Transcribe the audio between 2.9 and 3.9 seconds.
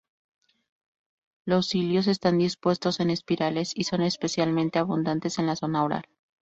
en espirales y